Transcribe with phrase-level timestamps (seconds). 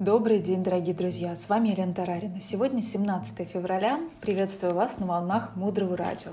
[0.00, 1.36] Добрый день, дорогие друзья!
[1.36, 2.40] С вами Елена Тарарина.
[2.40, 4.00] Сегодня 17 февраля.
[4.22, 6.30] Приветствую вас на волнах Мудрого радио.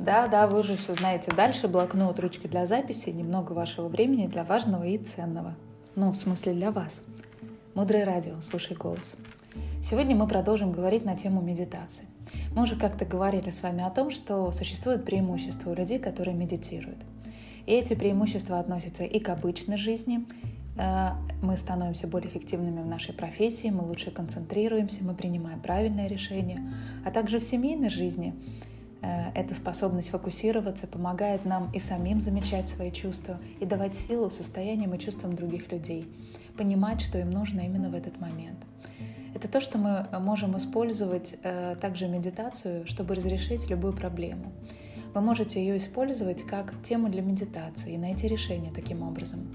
[0.00, 1.30] Да, да, вы же все знаете.
[1.30, 5.54] Дальше блокнот, ручка для записи, немного вашего времени для важного и ценного.
[5.94, 7.02] Ну, в смысле для вас.
[7.74, 9.14] Мудрое радио, слушай голос.
[9.80, 12.06] Сегодня мы продолжим говорить на тему медитации.
[12.52, 16.98] Мы уже как-то говорили с вами о том, что существуют преимущества у людей, которые медитируют.
[17.64, 20.26] И эти преимущества относятся и к обычной жизни,
[21.42, 26.72] мы становимся более эффективными в нашей профессии, мы лучше концентрируемся, мы принимаем правильное решение,
[27.04, 28.34] а также в семейной жизни
[29.02, 34.94] э, эта способность фокусироваться помогает нам и самим замечать свои чувства и давать силу состояниям
[34.94, 36.08] и чувствам других людей,
[36.56, 38.58] понимать, что им нужно именно в этот момент.
[39.34, 44.52] Это то, что мы можем использовать э, также медитацию, чтобы разрешить любую проблему.
[45.14, 49.48] Вы можете ее использовать как тему для медитации и найти решение таким образом.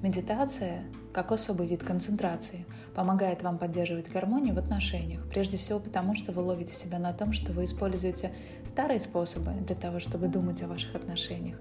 [0.00, 6.30] Медитация, как особый вид концентрации, помогает вам поддерживать гармонию в отношениях, прежде всего потому, что
[6.30, 8.32] вы ловите себя на том, что вы используете
[8.64, 11.58] старые способы для того, чтобы думать о ваших отношениях.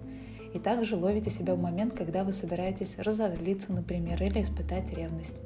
[0.54, 5.38] И также ловите себя в момент, когда вы собираетесь разозлиться, например, или испытать ревность.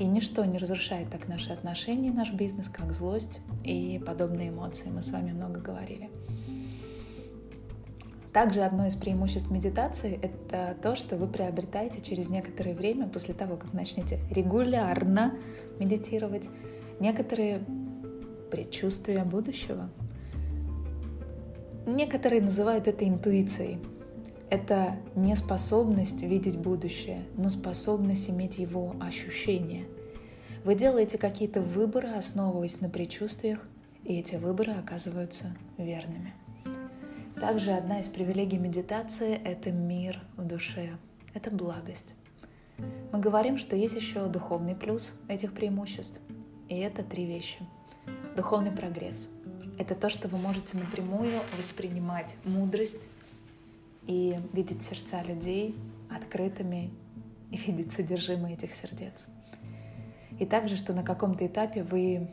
[0.00, 4.90] И ничто не разрушает так наши отношения, наш бизнес, как злость и подобные эмоции.
[4.90, 6.10] Мы с вами много говорили.
[8.38, 13.56] Также одно из преимуществ медитации— это то, что вы приобретаете через некоторое время после того,
[13.56, 15.34] как начнете регулярно
[15.80, 16.48] медитировать,
[17.00, 17.64] некоторые
[18.48, 19.90] предчувствия будущего.
[21.84, 23.80] Некоторые называют это интуицией.
[24.50, 29.86] Это не способность видеть будущее, но способность иметь его ощущение.
[30.62, 33.66] Вы делаете какие-то выборы, основываясь на предчувствиях,
[34.04, 36.34] и эти выборы оказываются верными.
[37.40, 40.98] Также одна из привилегий медитации— это мир в душе,
[41.34, 42.14] это благость.
[43.12, 46.18] Мы говорим, что есть еще духовный плюс этих преимуществ,
[46.68, 47.58] и это три вещи.
[48.36, 49.28] Духовный прогресс—
[49.78, 53.08] это то, что вы можете напрямую воспринимать мудрость
[54.08, 55.76] и видеть сердца людей
[56.10, 56.90] открытыми
[57.52, 59.26] и видеть содержимое этих сердец.
[60.40, 62.30] И также, что на каком-то этапе вы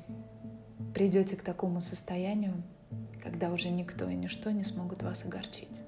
[0.96, 2.56] придете к такому состоянию,
[3.26, 5.82] когда уже никто и ничто не смогут вас огорчить.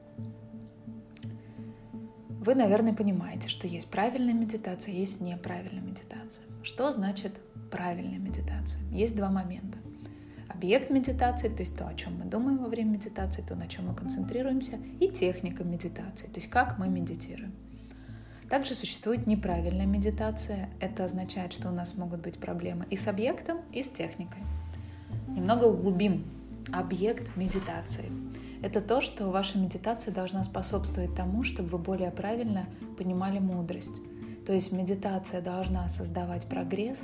[2.29, 6.45] Вы, наверное, понимаете, что есть правильная медитация, есть неправильная медитация.
[6.63, 7.33] Что значит
[7.69, 8.81] правильная медитация?
[8.89, 9.77] Есть два момента.
[10.49, 13.87] Объект медитации, то есть то, о чем мы думаем во время медитации, то, на чем
[13.87, 17.53] мы концентрируемся, и техника медитации, то есть как мы медитируем.
[18.49, 20.69] Также существует неправильная медитация.
[20.79, 24.41] Это означает, что у нас могут быть проблемы и с объектом, и с техникой.
[25.27, 26.36] Немного углубим
[26.71, 28.11] объект медитации.
[28.61, 32.67] Это то, что ваша медитация должна способствовать тому, чтобы вы более правильно
[32.97, 34.01] понимали мудрость.
[34.45, 37.03] То есть медитация должна создавать прогресс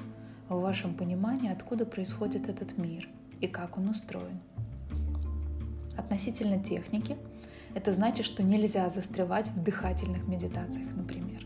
[0.50, 3.08] в вашем понимании, откуда происходит этот мир
[3.42, 4.40] и как он устроен.
[5.98, 7.18] Относительно техники,
[7.76, 11.46] это значит, что нельзя застревать в дыхательных медитациях, например.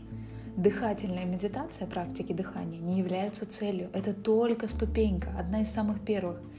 [0.56, 3.90] Дыхательная медитация, практики дыхания не являются целью.
[3.92, 6.40] Это только ступенька, одна из самых первых–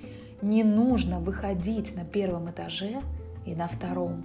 [0.42, 3.02] не нужно выходить на первом этаже
[3.46, 4.24] и на втором,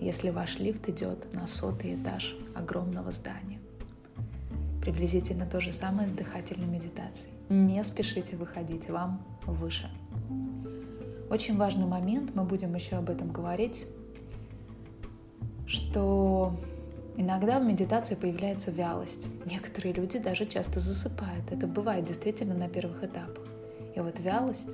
[0.00, 3.58] если ваш лифт идет на сотый этаж огромного здания.
[4.80, 7.32] Приблизительно то же самое с дыхательной медитацией.
[7.48, 9.90] Не спешите выходить, вам выше.
[11.30, 13.84] Очень важный момент, мы будем еще об этом говорить,
[15.66, 16.58] что
[17.16, 19.26] иногда в медитации появляется вялость.
[19.44, 21.50] Некоторые люди даже часто засыпают.
[21.50, 23.44] Это бывает действительно на первых этапах.
[23.94, 24.70] И вот вялость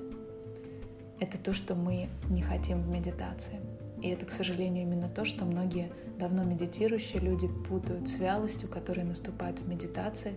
[1.25, 3.59] это то, что мы не хотим в медитации.
[4.03, 9.07] И это, к сожалению, именно то, что многие давно медитирующие люди путают с вялостью, которая
[9.07, 10.35] наступает в медитации,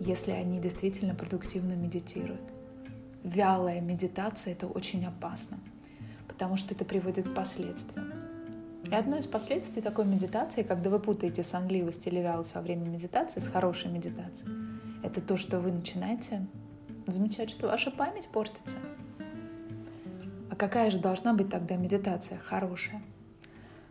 [0.00, 2.42] если они действительно продуктивно медитируют.
[3.22, 5.58] Вялая медитация— это очень опасно,
[6.26, 8.12] потому что это приводит к последствиям.
[8.90, 13.40] И одно из последствий такой медитации, когда вы путаете сонливость или вялость во время медитации
[13.40, 14.52] с хорошей медитацией,
[15.02, 16.46] это то, что вы начинаете
[17.06, 18.76] замечать, что ваша память портится—
[20.54, 23.02] а какая же должна быть тогда медитация хорошая?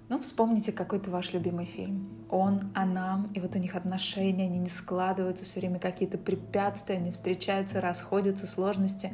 [0.07, 2.07] Ну, вспомните какой-то ваш любимый фильм.
[2.29, 7.11] Он, она, и вот у них отношения, они не складываются, все время какие-то препятствия, они
[7.11, 9.11] встречаются, расходятся, сложности.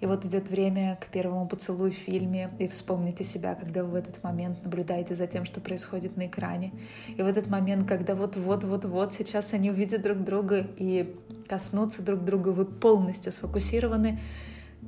[0.00, 3.94] И вот идет время к первому поцелую в фильме, и вспомните себя, когда вы в
[3.94, 6.72] этот момент наблюдаете за тем, что происходит на экране.
[7.08, 11.14] И в этот момент, когда вот-вот-вот-вот сейчас они увидят друг друга и
[11.48, 14.18] коснутся друг друга, вы полностью сфокусированы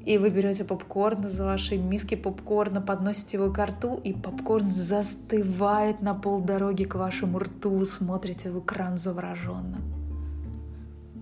[0.04, 6.00] и вы берете попкорн из вашей миски попкорна, подносите его к рту, и попкорн застывает
[6.00, 9.80] на полдороги к вашему рту, смотрите в экран завороженно.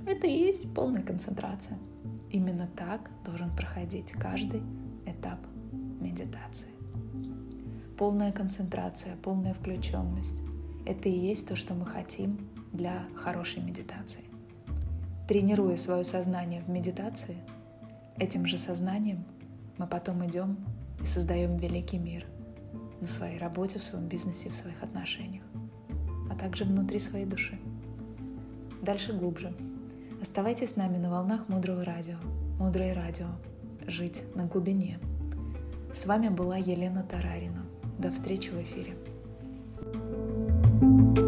[0.07, 1.77] Это и есть полная концентрация.
[2.31, 4.63] Именно так должен проходить каждый
[5.07, 5.39] этап
[6.01, 6.69] медитации.
[7.97, 10.39] Полная концентрация, полная включенность–
[10.87, 12.39] это и есть то, что мы хотим
[12.73, 14.25] для хорошей медитации.
[15.27, 17.37] Тренируя свое сознание в медитации,
[18.21, 19.25] этим же сознанием
[19.79, 20.57] мы потом идем
[21.01, 22.27] и создаем великий мир
[23.01, 25.45] на своей работе, в своем бизнесе, в своих отношениях,
[26.31, 27.59] а также внутри своей души.
[28.83, 29.55] Дальше глубже.
[30.21, 32.17] Оставайтесь с нами на волнах Мудрого Радио.
[32.59, 33.29] Мудрое Радио.
[33.87, 34.99] Жить на глубине.
[35.93, 37.65] С вами была Елена Тарарина.
[37.99, 38.97] До встречи в эфире.
[40.81, 41.28] thank you